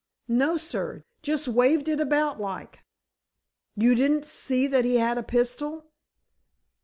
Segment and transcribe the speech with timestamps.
[0.27, 1.03] "No, sir.
[1.21, 2.79] Just waved it about like."
[3.75, 5.91] "You didn't see that he had a pistol?"